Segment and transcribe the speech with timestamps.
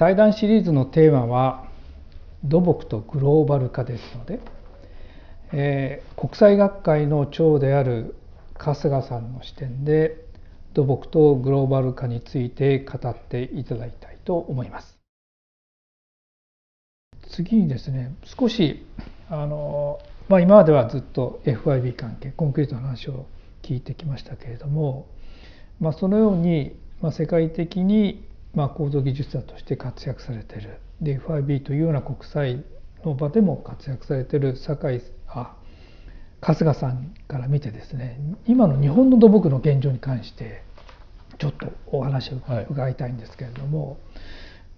[0.00, 1.68] 対談シリーズのテーマは
[2.42, 4.40] 土木とグローバル化ですので、
[5.52, 8.14] えー、国際学会の長である
[8.56, 10.24] 春日さんの視点で
[10.72, 14.98] 土木とグローバル化について語っていただきたいと思います。
[17.28, 18.86] 次にですね少し
[19.28, 19.98] あの、
[20.30, 23.26] まあ、今まではずっと FIB 関係コンクリートの話を
[23.60, 25.08] 聞いてきましたけれども、
[25.78, 32.64] まあ、そのように、まあ、世界的にまあ、構造技術者として活躍されているで FIB というような国際
[33.04, 35.56] の場でも活躍されている酒井あ
[36.42, 40.62] 春日さんから見てですね今の日本の土木の現状に関して
[41.38, 42.36] ちょっとお話を
[42.70, 43.98] 伺いたいんですけれども、はい、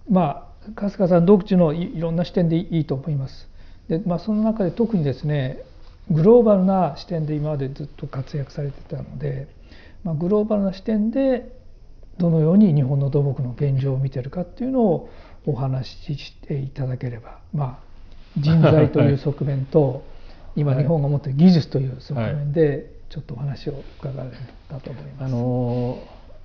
[0.09, 3.49] まあ春日さん独自のいろんな視点でいいと思います。
[3.89, 5.61] でまあ、その中で特にですね
[6.09, 9.47] グローバルな視点で今までずっと活躍されてたので、
[10.05, 11.51] まあ、グローバルな視点で
[12.17, 15.09] どのように日本の土木の現状を見てるかっていうのを
[15.45, 17.93] お話ししていただければまあ
[18.37, 20.03] 人材という側面と
[20.55, 24.31] 今日本が持っている技術という側面でちょっとお話を伺え
[24.69, 25.25] たと思います。
[25.25, 25.97] あの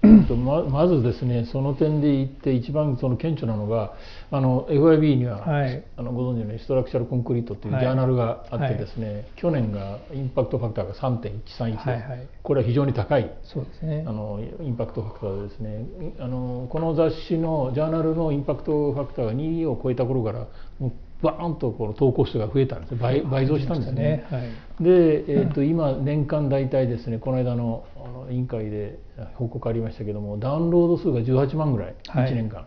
[0.02, 3.94] ままずですねその点で言って一番その顕著なのが
[4.30, 7.74] あの FIB には、はい、あのご存知のストラクチャルコンクリートとい。
[7.74, 15.84] うジャーナルがあってですね、はい、去年がインパクトファクターが3.131で、はいはい、これは非常に高いそうです、ね、あのインパクトファクターですね。
[16.20, 20.46] あのこの雑誌のジャーナルのインパクトファクターが2を超えた頃から
[20.78, 24.02] もうバーンとこの投稿数が増えたんです倍倍増したんですね。
[24.02, 24.26] ね。
[24.30, 27.84] はい、で、えーと、今年間大体ですねこの間の
[28.31, 28.99] 委員会で
[29.34, 32.61] 報告ありましたけどもダウンロード数が18万ぐらい1年間。
[32.61, 32.66] は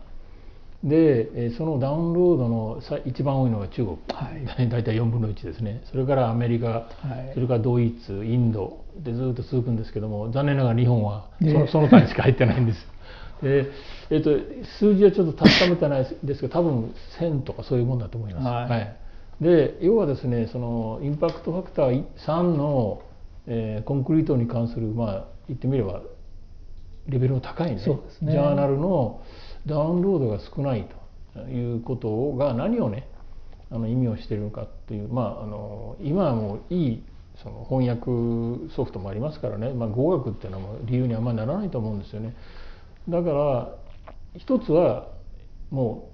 [0.84, 4.30] い、でそのダウンロードの一番多いのが中国、は
[4.62, 5.84] い、大体4分の1ですね。
[5.92, 6.84] それからアメリカ、は
[7.32, 12.80] い、それからドイツインドでずっと続くんですけども残念ながら日本はそのその単位しか入ってないんです。
[13.42, 13.72] で
[14.12, 14.30] えーと、
[14.78, 18.46] 数字はちょっと確かめてないですけど多分1000とかそういうもんだと思います。
[18.46, 18.98] はい、はい、
[19.42, 23.02] で要はですねそのインパクトファクター3の、
[23.48, 26.02] えー、コンクリートに関するまあ言ってみれば
[27.08, 29.22] レベルの高いね、ね、ジャーナルの
[29.66, 30.88] ダウンロードが少ない
[31.34, 33.08] ということが何をね
[33.72, 37.04] あの意味をしているのかっていうまああの今はもういい
[37.42, 38.06] その翻訳
[38.76, 42.36] ソフトもありますからね、まあ、語学っていうのは理由にあんまりならないと思うんですよね。
[43.10, 43.76] だから
[44.38, 45.08] 一つは
[45.72, 46.12] も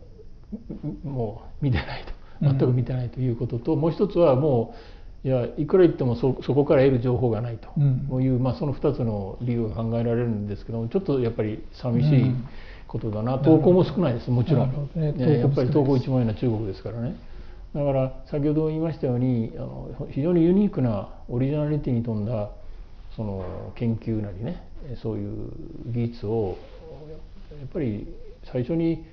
[1.04, 2.18] うもう見てないと。
[2.42, 4.97] 全く見てないということと、うん、もう一つはもう
[5.28, 7.68] いやいくら言ってもそそこから得る情報がないと。
[8.22, 12.32] いう、うん、まあ、その2つの理由が考えられるんですけどもちょっとやっぱり寂しい
[12.88, 17.18] ことだな、うん、投稿も少ないですもちろん、ね、やっぱり投稿1万円な中国ですからね。
[17.76, 22.50] だから先ほど言いましたようにあの非常にユニークなオリジナリティに富んだ
[23.18, 24.64] その研究なりね
[25.04, 25.52] そういう
[25.88, 26.58] 技術を
[27.52, 28.08] やっぱり
[28.50, 29.06] 最初に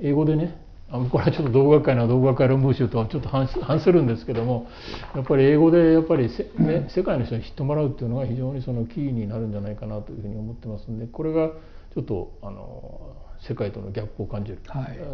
[0.00, 3.48] 英語でねあこれはちょっと道学会の道学会論文集とはちょっと反
[3.80, 4.68] するんですけども
[5.14, 11.48] やっぱり英語でやっぱりせ、ね、世界の人に知ってもらうっていうのが非常にそのキーになるんじゃないかなというふうに思ってますんでこれが
[11.94, 13.16] ちょっとあの
[13.48, 14.58] 世界とのギャップを感じる、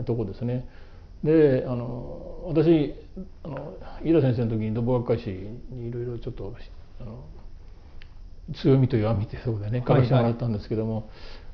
[0.04, 0.68] とこですね。
[1.24, 2.94] であの私
[3.44, 6.54] あの飯田先生の時に土木学会誌にいろいろちょっと
[7.00, 7.24] あの
[8.54, 11.10] 強みと弱みというところでね書かせてもらったんですけども、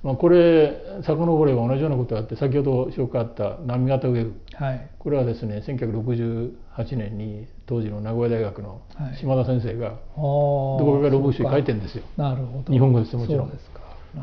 [0.07, 0.73] まあ、これ
[1.05, 8.83] 遡れば同じようなことがあって先ほど紹介あった波形ウェブ、はい、これはですね1968年に当時の名古屋大学の
[9.21, 12.05] 島田先生がどこか論文集に書いてるんですよ。
[12.17, 13.53] なるほど日本語ですもちろん。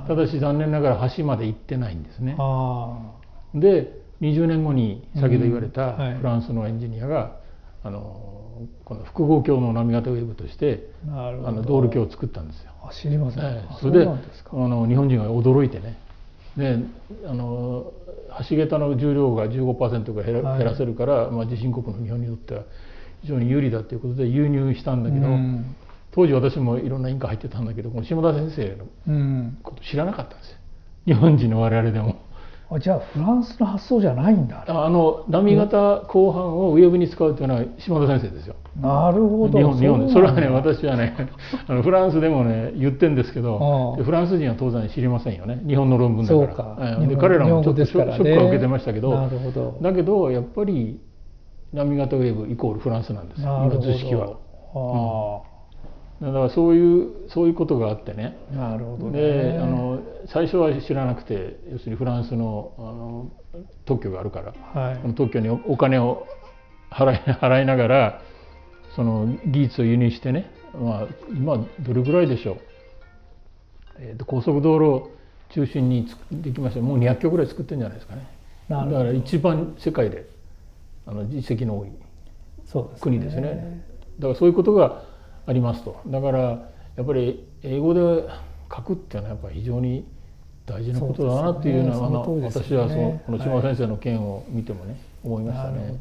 [0.08, 2.38] ただし残念ながら橋まで行ってないんですね。
[3.54, 3.92] で
[4.22, 7.40] 20年後に先ほど言われたフランスのエンジニアが、
[7.84, 12.72] あのこの複合橋の波形ウェブとしてあの道路橋を作ったんですよ。
[12.84, 14.18] あ知りません、ええ、それであ
[14.56, 15.98] の日本人が驚いてね。
[16.58, 16.78] で
[17.26, 17.92] あの
[18.50, 22.64] 橋桁の重量が15%が減ら,、減らせるから、まあ、地震国の日本にとっては
[23.22, 25.76] 非常に有利だということで輸入したんだけど、うん、
[26.12, 28.78] 当時私もいろんなインカ入ってたんだけどこの島田先生
[29.12, 30.58] のこと知らなかったんですよ。
[31.06, 32.23] 日本人の我々でも。
[32.76, 34.66] あじゃあフランスの発想じゃないんだ。
[34.68, 38.56] あの波形後半をウェブに使うというのは島田先生ですよ。
[38.82, 39.58] なるほど。
[39.58, 40.14] 日本日本で。
[40.14, 41.16] それはね私はね
[41.68, 45.62] あのフランスでもね言ってんですけどフランス人は当然知りませんよね。
[45.68, 47.00] 日本の論文だから。
[47.00, 49.78] で彼らもちょっとショックを受けてましたけどなるほど。
[49.82, 51.00] だけどやっぱり
[51.74, 54.38] 波形ウェブイコールフランスなんです今図式は。
[54.76, 55.53] あ
[56.24, 58.38] だからそういうそういうことがあってね。
[58.54, 63.32] なるほど、ね、であの最初は知らなくて要するにフランスのあの
[63.84, 66.26] 特許があるから、はい、この特許にお金を
[66.90, 68.22] 払い払いながら
[68.96, 72.58] その技術を輸入してね、まあ、今どれぐらいでしょう、
[74.00, 75.10] えーと、高速道路
[75.50, 76.82] 中心にできました。
[76.82, 78.26] もう200キロぐらい作ってるんじゃないですかね。
[78.70, 80.26] だから一番世界で
[81.06, 81.92] あの実績の多い
[83.02, 83.86] 国ですね、ね、
[84.20, 85.04] だからそういうことが
[85.46, 86.00] ありますと。
[86.08, 88.28] だからやっぱり英語で
[88.74, 90.06] 書くっていうのはやっぱり非常に
[90.66, 95.98] 大事なことだなっていうのは、ね、私はそのこの島先生の件を見てもね、はい、思いましたね。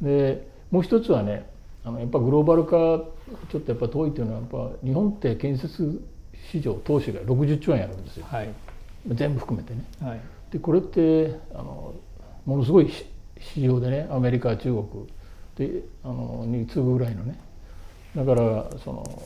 [0.00, 1.48] でもう一つはね
[1.84, 2.70] あのやっぱグローバル化
[3.50, 6.02] ちょっとやっぱ遠いっていうのはやっぱ日本って建設
[6.50, 8.48] 市場投資が60兆円あるんですよ、はい、
[9.08, 9.84] 全部含めてね。
[10.00, 10.20] はい、
[10.50, 11.94] でこれってあの
[12.44, 12.90] ものすごい
[13.40, 15.06] 市場でねアメリカ中国
[15.56, 17.38] であのに次ぐぐらいのね
[18.16, 19.22] だからその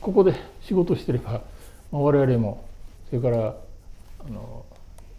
[0.00, 1.42] ここで仕事してれば、
[1.90, 2.64] まあ、我々も
[3.10, 3.54] それから
[4.26, 4.64] あの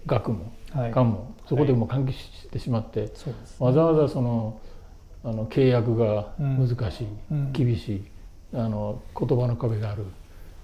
[0.05, 0.51] 学も
[0.93, 3.13] 官もそこでも関係してしまって、はいね、
[3.59, 4.59] わざわざその
[5.23, 8.03] あの契約が難しい、うん、厳しい
[8.53, 10.05] あの言葉の壁がある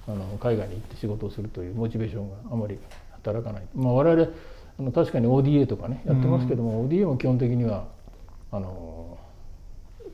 [0.08, 2.78] あの海外に行って仕事をするというモチベーションがあまり
[3.12, 4.32] 働かない、まあ、我々
[4.80, 7.86] あの確かに ODA とかねやってますけども、うん、ODA も基本的には
[8.52, 9.18] あの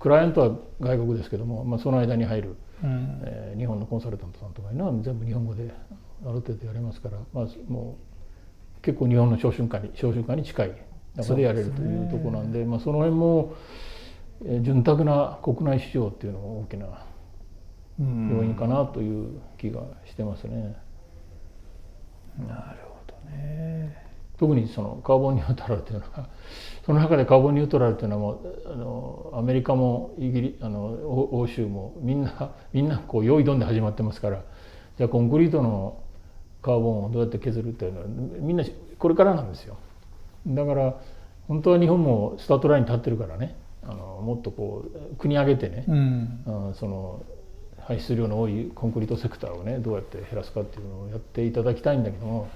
[0.01, 5.71] クライアントは外国ですけども、まあ、その間に入る、うん、えー、日本のコンサルタントさんとかいうのは全部日本語で
[6.23, 7.97] ある程度やれますから、まあ、も
[8.79, 10.71] う結構日本の小春館に小春館に近い
[11.15, 13.53] 中でやれるというところなんで、ね、まあ、その辺も
[14.63, 17.05] 潤沢な国内市場っていうのも大きな
[17.99, 20.75] 要因かなという気がしてますね。
[22.39, 24.00] なるほどね。
[24.41, 26.27] 特にそのカーボンニュートラルというのは
[26.83, 30.97] その中でカーボンニュートラルというのはもうあのアメリカもイギリあの
[31.31, 34.41] 欧州もみんな みんなこう用意どんで始まってますから
[34.97, 35.97] じゃあコンクリートの
[36.63, 38.07] カーボンをどうやって削るっていうのは
[38.39, 38.63] みんな
[38.97, 39.77] これからなんですよ。
[40.47, 40.95] だから
[41.47, 47.21] 本当は日本もスタートラインに立ってるからねあのもっとこう国挙げてね、うん、その
[47.77, 52.47] 排出量の多いコンクリートセクターをねどうやって減らすかっていうのをやっていただきたいんだけども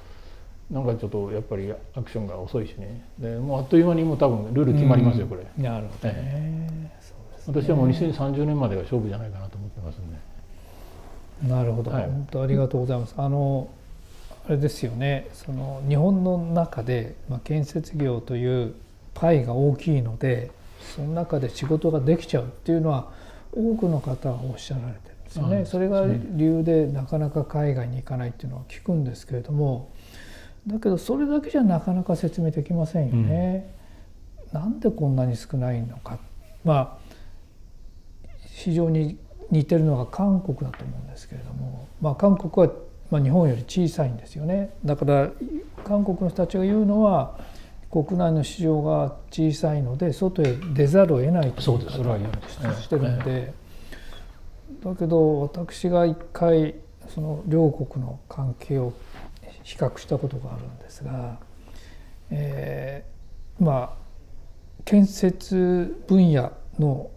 [0.72, 3.06] なんかちょっとやっぱりアクションが遅いしね。
[3.20, 5.46] でもうあっという間にもう多分ルール決まりますよ、これ。
[5.62, 10.18] なるほどね、えー、私はもう2030年までが勝負じゃないかなと思ってますんで。
[11.48, 13.14] なるほど、はい、本当ありがとうございます。
[13.18, 13.70] あの
[14.48, 15.28] あれですよね。
[15.34, 18.74] その日本の中で、まあ、建設業という
[19.14, 20.52] パイが大きいので
[20.96, 23.12] その中で仕事ができちゃうっていうのは
[23.52, 25.66] 多くの方はおっしゃられてるんですよね。
[25.66, 29.90] それが理由でなかなか海外に行かないっていうのは聞くんですけれども
[30.68, 33.74] だけどそれだけじゃなかなか説明できませんよね。
[34.54, 36.18] うん、なんでこんなに少ないのか。
[36.64, 37.06] まあ
[38.42, 39.18] 非常に
[39.52, 42.74] 似てるのが韓国だと思うんですけれども、まあ、韓国は
[43.12, 44.72] まあ日本より小さいんですよね。
[44.84, 45.30] だから
[45.84, 47.38] 韓国の人たちが言うのは
[47.92, 52.18] 国内の市場が小さいので外へ出ざるを得ないというそれは
[52.82, 53.54] してるので、
[54.84, 56.76] だけど私が一回
[57.14, 58.94] その両国の関係を
[59.66, 61.40] 比較したことがあるんですが、
[62.30, 64.06] えー、まあ
[64.86, 67.10] 建設分野の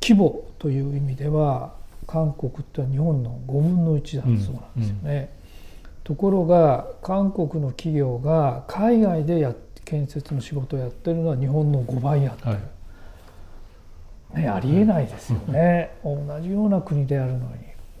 [0.00, 1.74] 規模という意味では
[2.06, 5.36] 韓国って日本の5分の1だそうなんですよね。
[6.02, 9.54] ところが韓国の企業が海外でや
[9.84, 12.56] 建設の仕事をやってるのは日本の5倍やってる、は
[14.38, 17.44] い、ね、ありえないですよね、同じような国であるのに。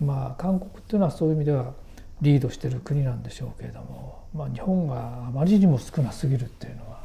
[0.00, 1.74] まあ韓国っていうのはそういう意味では
[2.20, 7.00] リードしてる国なんでしょうけれども、まあ、日本があまりにも少なすぎるっていうのは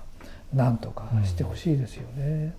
[0.54, 2.24] なんとかしてほしいですよね。
[2.24, 2.54] うん、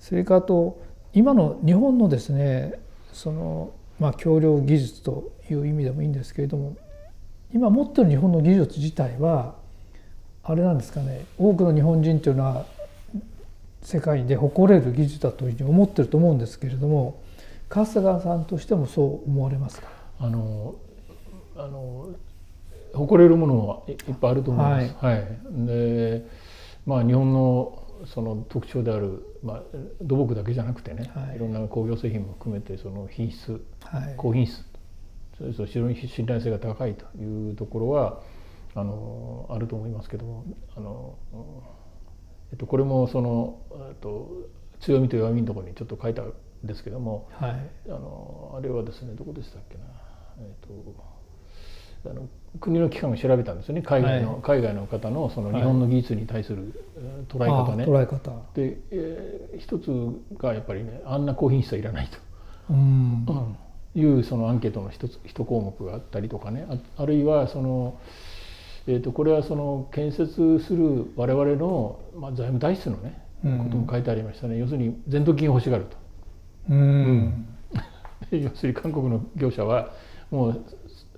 [0.00, 0.80] それからと
[1.14, 2.74] 今の日本のですね
[3.12, 6.76] そのまあ橋梁技術という意味でもいいんですけれども
[7.54, 9.54] 今持ってる日本の技術自体は
[10.42, 12.66] あれなんですかね多くの日本人というのは
[13.82, 17.20] 世界で誇れる技術だというふうに思ってると思うんですけれども
[17.68, 19.88] 春日さんとしてもそう思われますか？
[20.18, 20.74] あの
[21.62, 22.08] あの
[22.94, 24.94] 誇れるものはいっぱいあると思います。
[25.04, 25.26] はい、はい、
[25.66, 26.26] で
[26.84, 29.62] まあ日本のその特徴である、まあ、
[30.00, 34.64] 土木だけじゃなくてね、はい、いろんな工業製品も含めてその品質、はい、高品質
[35.38, 38.20] それと非常に信頼性が高いというところは
[38.74, 40.44] あのあると思いますけども
[40.76, 41.16] あの、
[42.50, 44.30] えっと、これもその、えっと、
[44.80, 46.32] 強みと弱みのところにちょっと書いたん
[46.64, 49.84] ですけども、はい、あのあれはですねどこでしたっけな、
[50.38, 50.68] えっと、
[52.10, 52.28] あの
[52.60, 53.82] 国の機関が調べたんですよね。
[53.82, 56.84] 海外のはい、海外の方のその日本の技術に対する
[57.28, 57.84] 捉え方ね。
[57.84, 58.30] 捉え方。
[58.54, 59.90] で、えー、一つ
[60.38, 62.18] がやっぱりねあんな高品質はいらないと。
[62.70, 63.56] うん、うん。
[63.94, 66.66] いうそのアンケートの一つ一項目があったりとかね。
[66.96, 67.98] あるいはその、
[68.86, 74.58] えー、とこれはその建設する我々の、まあ、財務体質のね、うん、ことも書いてありましたね。
[74.58, 75.96] 要するに全土金を欲しがると。
[76.70, 77.46] うん、
[78.30, 79.90] 要するに韓国の業者は
[80.30, 80.62] もう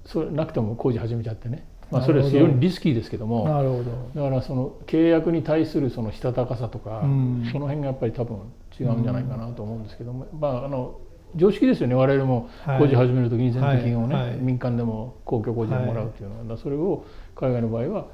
[0.05, 1.67] それなくても工事始めちゃってね。
[1.91, 3.49] まあ、それは非常にリスキーですけども。
[3.49, 4.23] なるほど。
[4.23, 8.39] だからその契約に対するそのしたたかさとか、うん、その辺がやっぱり多分
[8.79, 10.99] 違うんじゃないかなと思うんですけども、まああの
[11.37, 11.95] 常識ですよね。
[11.95, 14.29] 我々も工事始める時に全摘金をね、はい。
[14.31, 18.07] はい、民間でも公共工事でもらうっていうのは、はい、それを海外の場合はやっ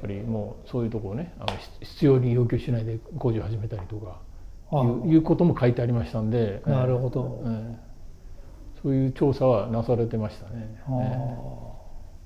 [0.00, 4.18] ぱりもうそういうところをねあの必要に要求しないで工事を始めたりとか
[4.72, 6.62] いういうことも書いてありましたんで。
[6.64, 7.76] なるほど、えー、
[8.82, 10.76] そういう調査はなされてましたね。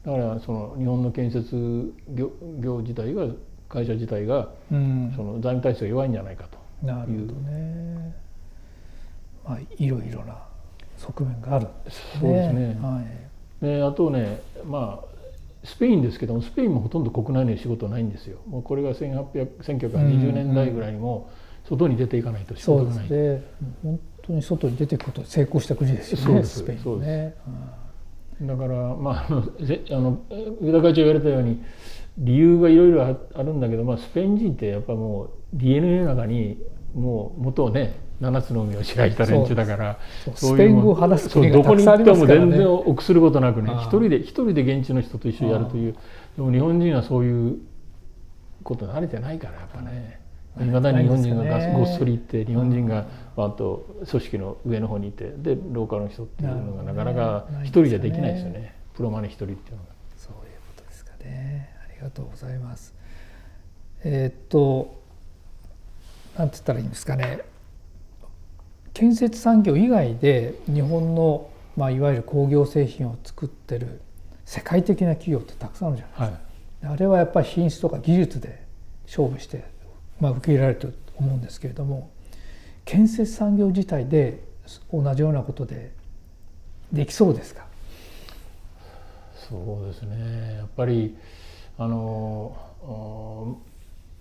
[0.05, 2.31] だからその日本の建設業
[2.61, 3.27] 業自体が
[3.69, 8.15] 会社自体が、その財務体制が弱いんじゃないかとなるほどね。
[9.45, 10.39] まあいろいろな
[10.99, 12.21] 側面があるんですね。
[12.21, 12.79] そうですね。
[12.81, 13.03] は
[13.63, 13.65] い。
[13.65, 15.07] であとねまあ
[15.65, 18.39] スペインですけどもスペインもほとんど国内に仕事ないんですよ。
[18.47, 21.31] もうこれが1920年代ぐらいにも
[21.67, 23.09] 外に出ていかないと仕事がない。
[23.09, 23.47] そうですね。
[23.83, 26.45] 本当に外に出ていくこと成功した国ですよね。
[26.45, 27.35] スペインね。
[28.43, 30.19] だからまああのあの
[30.61, 31.63] 上田会長言われたように
[32.19, 36.59] 理由がいろいろあるんだけど、まあ、スペイン人ってやっぱもう DNA の中に
[36.95, 39.99] もう元をね7つの海を開いた連中だから
[40.35, 45.97] スペイン語を話す国がたくさんありますから、ね、どこに行っても全然臆することなくね一人で一人で現地の人と一緒にやるという
[46.37, 47.59] でも日本人はそういう
[48.63, 50.21] こと慣れてないからやっぱね
[50.61, 53.07] いまだに日本人がごっそり行って日本人が
[53.37, 58.75] あと組織の上の方にいてでローカルの人っていうのがなかなか一人じゃできないですよね。
[58.95, 59.89] プロマネ一人っていうのが。
[60.17, 60.41] そういう
[60.77, 61.71] ことですかね。
[61.89, 62.95] ありがとうございます。
[64.05, 65.03] えー、っと
[66.39, 67.41] なんて言ったらいいんですかね。
[68.93, 74.01] 建設産業以外で日本の、まあ、いわゆる工業製品を作ってる
[74.45, 76.41] 世界的な企業ってたくさんあるじゃないです
[76.83, 78.63] か、はい、あれはやっぱり品質とか技術で
[79.07, 79.65] 勝負して、
[80.21, 82.11] まあ、受け入れられてると思うんですけれども
[82.85, 84.45] 建設産業自体で
[84.93, 85.93] 同じようなことで
[86.93, 87.67] できそうですか？
[89.49, 90.57] そうですね。
[90.59, 91.17] やっぱり
[91.77, 93.59] あの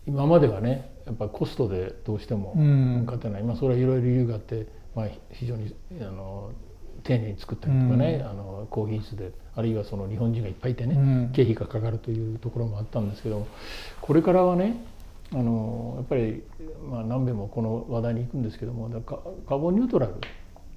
[0.06, 2.56] 今まではねやっぱコストでどうしても
[3.06, 6.52] 勝てない、うん、まあ、それはいろいろ理由があって、まあ、非常にあの
[7.04, 13.48] 丁寧に作ったりとかね、うん、あの高品質であるいはその日本人がいっぱいいてね、うん、経費がかかるというところもあったんですけど
[14.02, 14.78] これからはね
[15.34, 16.44] あのやっぱり、
[16.90, 20.14] まあ、何べもこの話題に行くんですけどもカーボンニュートラル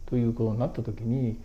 [0.07, 1.39] ということになった時に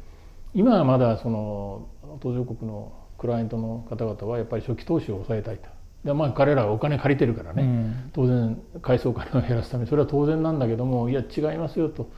[0.53, 1.87] 今はまだその
[2.21, 5.69] 途上国のクライアントの方々はやっぱり初期投資を抑えたいと。
[6.03, 12.09] でまあ彼らはお金借りてるからね、うん、当然返すお金を減らすためそれは当然なんだけどもいや違いますよと。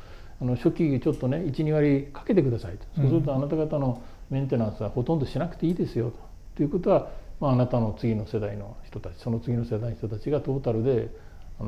[0.41, 2.85] あの初期ちょっとね12割かけてくださいと。
[2.95, 6.17] そうするとあなた方のメンテナンスはほとんどしなくていいですよと。
[6.55, 7.09] ということは、
[7.43, 11.09] まあ、あなたの次の世代の人たちその次の世代の人たちがトータルで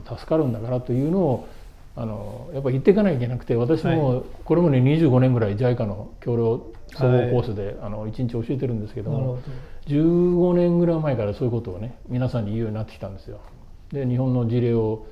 [0.08, 1.50] 助かるんだからというのを
[1.98, 9.40] あのやっぱ言っていかなきゃいけなくて私もこれまで25年ぐらい JICA の協力総合コースで、はい、あの1日教えてるんですけども
[9.88, 13.42] 15年ぐらい前からそういうことをね皆さんに言うようになってきたんですよ。
[13.92, 15.08] で日本の事例を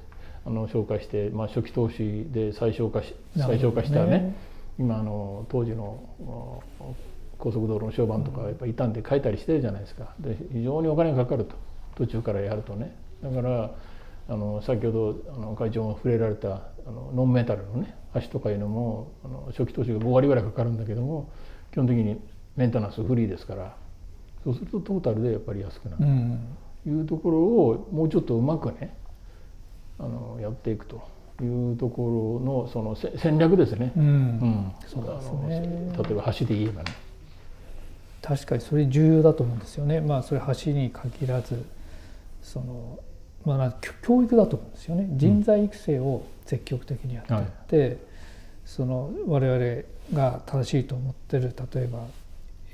[0.46, 4.36] あの紹介して、まあ、初期投資で最小化し最小化したね、ね、
[4.80, 6.00] 今あの当時の
[7.44, 10.14] 高速道路の商売とかやっぱ傷んで書いたりしてるじゃないですか。
[10.18, 11.58] で非常にお金がかかると。
[11.96, 12.96] 途中からやるとね。
[13.22, 13.72] だから
[14.30, 21.30] あの先ほどあの会長も触れられたあのノンメタルのね橋とかいうのもあの初期投資が5割ぐらいかかるんだけども
[21.74, 22.18] 基本的に
[22.56, 23.76] メンテナンスフリーですから
[24.46, 26.04] そうするとトータルでやっぱり安くなる。
[26.84, 28.96] というところをもうちょっとうまくね
[30.00, 31.12] あのやっていくと。
[31.42, 33.92] いうところのその戦略ですね。
[33.98, 35.32] うん、うん、そうです
[35.62, 35.92] ね。
[35.98, 36.92] 例えば橋で言えばね。
[38.24, 40.00] 確かにそれ重要だと思うんですよね。
[40.00, 41.62] まあそれ橋に限らず
[42.42, 43.00] その
[43.46, 45.08] まあ教育だと思うんですよね。
[45.12, 47.98] 人材育成を積極的にやっていって、うんはい、
[48.66, 52.06] その我々が正しいと思ってる例えば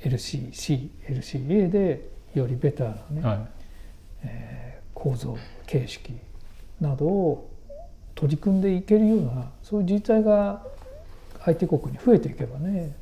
[0.04, 3.38] LCC、LCA でよりベターなね、はい、
[4.22, 6.12] えー、構造形式
[6.80, 7.50] などを
[8.14, 10.64] 取り組んでいけるようなそういう自治体が
[11.44, 12.94] 相手国に増えていけばね。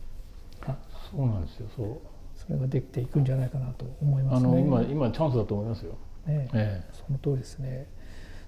[1.10, 1.68] そうなんですよ。
[1.74, 2.07] そう
[2.48, 4.60] それができていくんじゃないかなと思いますね。
[4.60, 5.92] 今今チャンスだと思いますよ。
[6.26, 7.86] ね、ええ、その通りですね。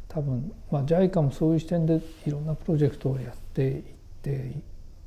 [0.09, 3.83] 多分まあ JICA もそういう視点でいろんなプロジェクトをやっていっ
[4.23, 4.53] て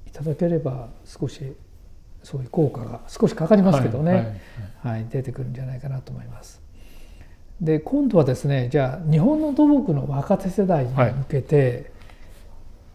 [0.07, 1.41] いただければ少し
[2.21, 4.31] そういう効果が少しかかりますけどね、はい、はい
[4.83, 6.61] はい、出てくるんじゃないかなと思います。
[7.59, 11.85] で今度はですねじゃあ日本の土木の若手世代に向けて、はい、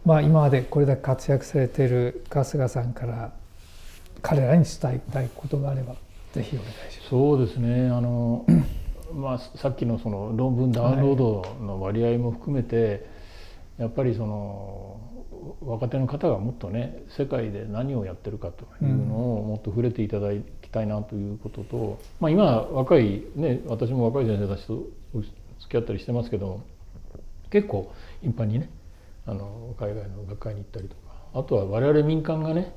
[0.05, 3.33] まあ、今までこれだけ活躍されている春日さんから
[4.21, 5.95] 彼らに伝えたいことがあれば
[6.33, 7.09] ぜひお願いします。
[7.09, 8.45] そうですねあの
[9.13, 13.09] まあ、さっきのその論文ダウンロードの割合も含めて、
[13.79, 14.99] やっぱりその
[15.61, 20.29] 若手の方がもっとね世界で何をやってるかというのをもっと触れていただ
[20.61, 25.31] きたいなということと、うん、まあ、今若いね私も若い先生たちと付
[25.69, 26.61] き合ったりしてますけど
[27.49, 28.69] 結構頻繁にね
[29.25, 31.01] あの海外の学会に行ったりとか
[31.33, 32.75] あとは我々民間がね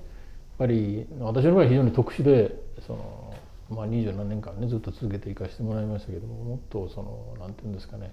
[0.59, 2.55] ぱり私の場合非常に特殊で
[2.87, 3.35] その、
[3.71, 8.13] まあ、二十何年間ねずっと続けていかせてもらいましたけどももっとその何て言うんですかね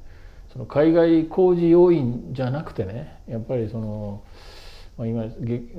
[0.51, 4.23] その海外工事要員じゃなくてねやっぱりその、
[4.97, 5.23] まあ、今、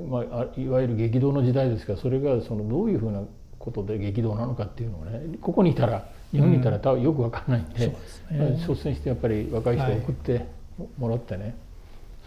[0.09, 3.23] まあ、いわゆる激動の時代ですからそれがそのどういうふうな
[3.59, 7.93] ことで激動なのかっていうのをねここにいたら日本にいたら多分よく分かんないんで,、
[8.57, 10.45] 率先してやっぱり若い人を送って
[10.97, 11.53] もらってね、はい、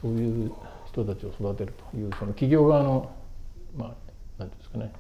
[0.03, 0.53] そういう
[0.87, 3.11] 人たちを育てるというその企業側の
[3.77, 4.04] まあ
[4.39, 4.93] 何ていうんですかね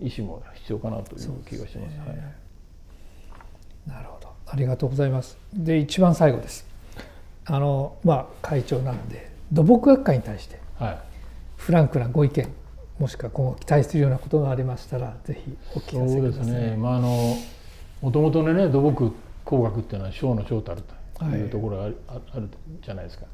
[0.00, 1.94] 意思も必要かなという気がします。
[1.94, 5.36] すねはい、なるほどありがとうございます。
[5.52, 6.66] で一番最後です。
[7.44, 10.98] あのまあ会長なんで土木学会に対して、はい、
[11.56, 12.48] フランクなご意見
[12.98, 16.44] もしくは今後期待するようなことがありましたらぜひお聞かせください。
[16.44, 16.76] そうですね。
[16.76, 17.36] まああの
[18.00, 19.12] もともとのね土木
[19.44, 20.82] 工学っていうのは小の小たる
[21.18, 22.48] というところがあるはい、ある
[22.82, 23.26] じゃないですか。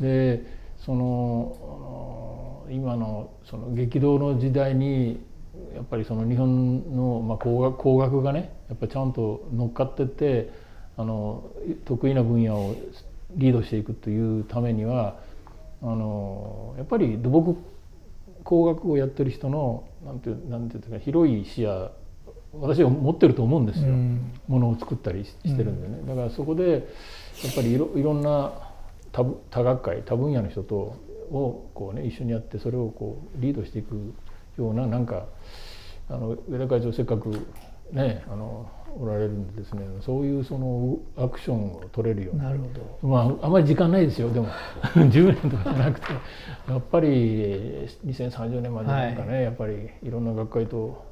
[0.00, 5.20] でその今のその激動の時代に
[5.74, 10.50] やっぱりその日本の、まあ、工学工学がねやっぱりちゃんと乗っかってって
[10.96, 11.50] あの
[11.84, 12.76] 得意な分野を
[13.36, 15.16] リードしていくというためには
[15.82, 17.56] あのやっぱり土木
[18.42, 21.90] 工学をやってる人のなんていうなんていうか広い視野
[22.52, 26.70] 私は持ってると思うんですよ、うん、ものを作ったりしてるんでね、だからそこで
[27.42, 28.52] やっぱりいろいろんな
[29.14, 30.96] 多多学会多分野の人と
[31.30, 34.12] をこう、ね、一緒にやってそれをこうリードしていく
[34.58, 35.26] ようななんか
[36.08, 37.30] あの上田会長せっかく
[37.92, 42.52] ねあのおられるんでですねそういうそのアクションを取れるような。
[42.52, 42.68] るほ
[43.02, 44.48] ど、まあ、あまり時間ないですよでも。
[44.94, 46.06] 10年とかじゃなくて。
[46.68, 51.04] やっぱり2030年までなんかね、はい、やっぱりいろんな学会と。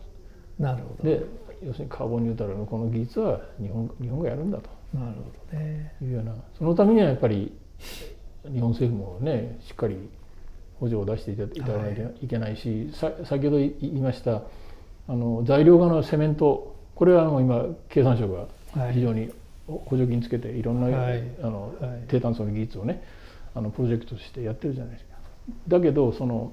[0.58, 1.08] なるほど。
[1.08, 1.24] で
[1.64, 4.70] 要するにカーボンニュートラルのこの技術は日本日本がやるんだと。
[4.92, 5.94] なるほどね。
[6.02, 6.34] いうような。
[6.58, 7.52] そのためにはやっぱり
[8.52, 9.96] 日本政府もねしっかり
[10.80, 11.94] 補助を出していただかない。
[11.94, 14.42] といけないし、はい、先ほど言いました
[15.08, 18.46] あの材料側のセメントこれはもう今経産省が
[18.92, 19.30] 非常に
[19.66, 21.74] 補助金つけていろんな、はい、あの
[22.08, 23.02] 低炭素の技術をね
[23.54, 25.12] あのプロジェクトとしてやってるじゃないですか。
[25.68, 26.52] だけどその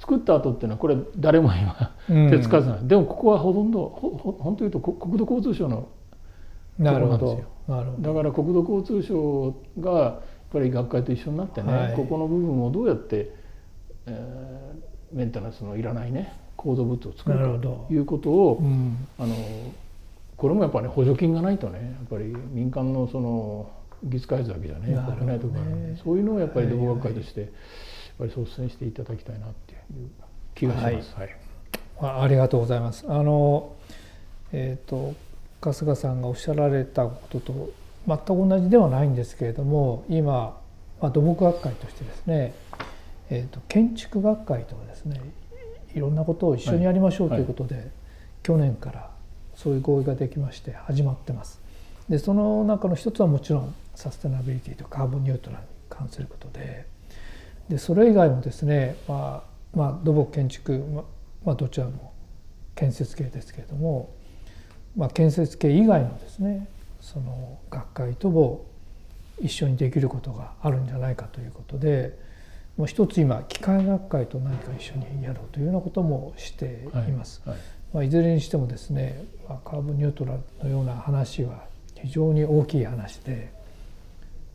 [0.00, 1.94] 作った後っていうのはこれ誰も今
[2.30, 5.88] 手つかずない、うん、でもここはほとんどほほ本当言うと国土交通省の
[6.78, 7.44] ところなんですよ。
[8.00, 13.30] だから国土交通省がぱり学会と一緒になってね、はい、ここの部分をどうやって、
[14.06, 19.34] えー、メンテナンスのいらないね構造物を作るかということを、うん、あの
[20.36, 23.70] これもやっぱり、ね、補助金がないとねやっぱり民間のその
[24.02, 27.50] 技術開発だけじゃねやっぱりないところがあるんでそういうのをやっぱり土木学会として、やっ
[28.18, 29.78] ぱり率先していただきたいなっていう
[30.54, 31.14] 気がします。
[31.16, 31.36] はい、
[31.96, 33.04] はい、ありがとうございます。
[33.08, 33.74] あの
[34.52, 35.14] えっ、ー、と
[35.60, 37.70] 春日さんがおっしゃられたことと
[38.08, 40.58] 全く同じではないんですけれども今、
[41.00, 42.54] まあ、土木学会としてですね、
[43.28, 45.20] えーと、建築学会とはですね
[45.94, 47.92] いろんなことを一緒にやりましょうということで、はいはい、
[48.42, 49.10] 去年から
[49.54, 51.60] そういう合意ができまして始まってます。
[52.08, 56.86] でその中の一つはもちろんサステナビリティとカーボンニュートラルに関することで
[57.68, 61.04] でそれ以外もですね、まあまあ、土木建築、ま
[61.44, 62.14] まあ、どちらも
[62.74, 64.14] 建設系ですけれども、
[64.96, 66.66] まあ、建設系以外のですね
[67.12, 68.66] その学会とも
[69.40, 72.18] 一緒にできることがあるんじゃないかということで
[72.76, 77.40] もう一つ今機械学会と何か一緒にやろうというようなこともしています。
[77.44, 83.50] はいはいまあ、いずれにしてもですね、まあ、カーボンニュートラルのような話は非常に大きい話で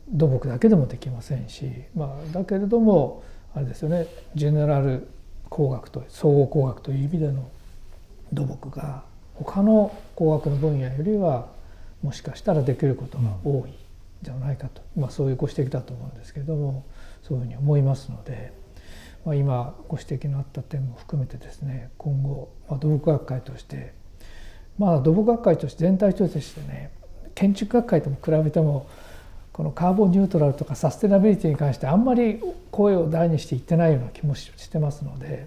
[0.08, 5.08] 土木だけでもできませんし、まあ、だけれどもあれですよねジェネラル
[5.48, 7.50] 工学と総合工学という意味での
[8.32, 9.02] 土木が
[9.34, 11.48] 他の工学の分野よりは
[12.04, 13.74] もしかしたらできることが多いん
[14.22, 16.84] じゃないかと、まあ、そういうご指摘だと思うんですけれども
[17.22, 18.52] そういうふうに思いますので、
[19.24, 23.94] まあ、今ご指摘のあった点も含めてですね今後、まあ、土木学会として
[24.78, 26.90] まあ土木学会として全体としてね
[27.34, 28.86] 建築学会とも比べても
[29.54, 35.46] このカーボンニュートラルとかサステナビリティに関してあんまり声を大にして言ってないような気もしてますので、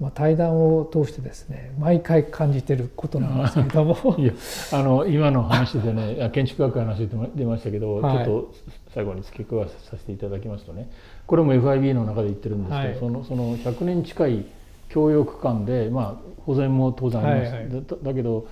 [0.00, 3.96] まあ、対談を通してですね毎回感じてることなんですけれども。
[4.18, 4.32] いや
[4.72, 8.54] あの今の話でね建築学会の話出ましたけど、はい、ちょっと
[8.94, 10.90] 最後に付け加えさせていただきますとね。
[11.26, 14.44] これも FIB の中で言ってるんですけど、はい、そのその100年近い
[14.88, 17.52] 共用区間で、まあ、保全も当然あります。
[17.52, 18.46] はいはい、だだけど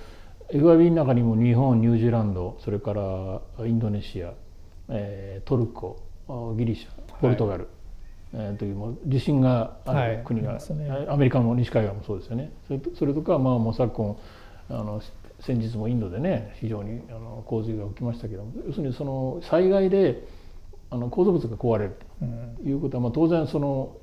[0.51, 4.33] FIB の中にも日本ニュージーランドそれからインドネシア、
[4.89, 5.97] えー、トルコ
[6.57, 7.67] ギリシャポルトガル、
[8.33, 10.75] えー、という地震がある国が、はい。
[10.75, 12.51] ね、アメリカの西海岸もそうですよね。
[12.67, 14.17] それとそれとか、まあ、もう昨今
[14.69, 15.01] あの
[15.39, 20.23] 先日もインドでね非常にあの洪水が起きましたけども要するにその災害で
[20.91, 21.95] あの構造物が壊れる
[22.63, 23.95] ということは、まあ、当然その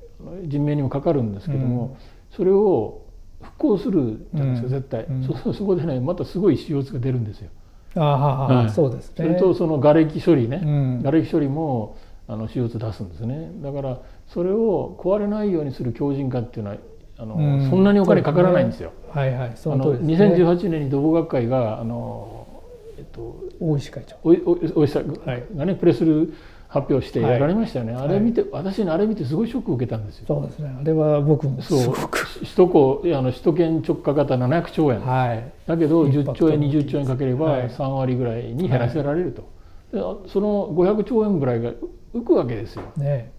[0.43, 1.97] 人命にもかかるんですけども、
[2.31, 3.03] うん、それを
[3.41, 7.49] 復興するじゃないですか、絶対、うん、そ そこでねまたすごい CO2 が出るんですよ。
[7.95, 9.15] あはい、そうですね。
[9.15, 13.51] それとその瓦礫処理ね、うん、瓦礫処理もあの CO2 出すんですね。
[13.61, 16.77] だからそれを壊れないようにする強靭化っていうのは
[17.17, 18.91] あの、うん、そんなにお金かからないんですよ。
[19.11, 19.51] すね、はいはい。
[19.55, 22.47] その通りです、ね、2018年に土木学会があの
[22.97, 24.15] えっと大石会長。
[24.23, 25.07] 大石さん
[25.55, 26.33] がね、プレスル
[26.67, 30.25] 発表してやられましたよね、はい、あれ見て、はい、私あれ見てすごいショックを受けたんですよ。
[30.27, 30.75] そうですね。
[30.79, 31.95] あれは僕もそう。
[31.95, 41.71] 首都高あの首都圏直下型700兆円、はい、だけど10兆円20兆円かければ3割ぐらいに減らせられると、はい、その500兆円ぐらいが
[42.19, 43.31] 浮くわけですよ、ね、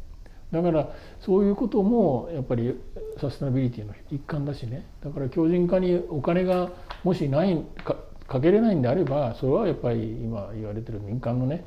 [0.53, 0.88] だから
[1.21, 2.79] そういうこともやっぱり
[3.21, 4.87] サステナビリティの一環だしね。
[5.03, 6.71] だから強靭化にお金が
[7.05, 11.64] もしないかかけれないんであればそれはやっぱり今言われてる民間のね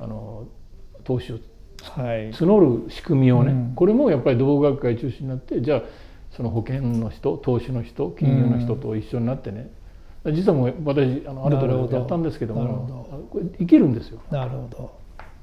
[0.00, 0.48] あの
[1.04, 1.38] 投資を
[1.82, 5.82] 募る仕組みをね、はいうん、これもやっぱり同学会中心になってじゃあ
[6.30, 9.70] その保険の人投資の人金融の人と一緒になってね、
[10.24, 14.20] うん、実はもう私あのあるところでやったんですけどもこれいけるんですよ。
[14.30, 14.97] なるほど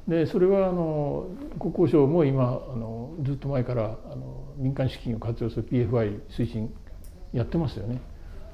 [0.07, 1.27] でそれはあの
[1.59, 6.73] 国交省も今あのずっと前からあの民間資金を活用する PFI 推進
[7.33, 7.99] やってますよね。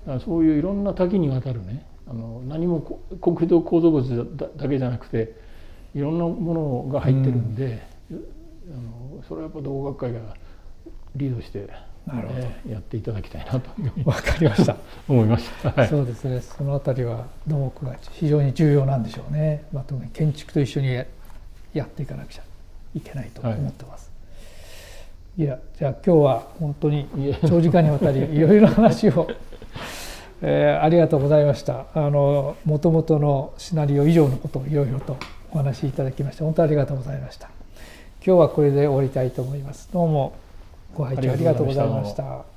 [0.05, 2.79] だからそういういろんな多岐にわたるねあの何も
[3.19, 5.35] コンクリート構造物だけじゃなくて
[5.93, 10.19] いろんなものが入ってるんで、うん、あのそれはやっぱ同学会が
[11.15, 11.67] リードして
[12.05, 12.71] なるほど。
[12.71, 13.69] やっていただきたいなと。
[14.09, 14.75] わかりました。
[15.07, 16.41] 思いました、はい、そうですね。
[16.41, 21.03] そのあたりは土木が非常に重要なんでしょうね、まあ、特に建築と一緒に
[21.73, 22.43] やっていかなくちゃ
[22.95, 24.11] いけないと思ってます、
[25.37, 27.07] はい、いやじゃあ今日は本当に
[27.47, 29.29] 長時間にわたり いろいろ話を
[30.43, 31.85] えー、ありがとうございました。
[31.93, 35.17] あの元々のシナリオ以上のことをいろいろと
[35.51, 37.51] お話しいただきまして本当ありがとうございました。
[38.25, 39.87] 今日はこれで終わりたいと思います。
[39.93, 40.33] どうも
[40.95, 42.50] ご拝聴ありがとうございました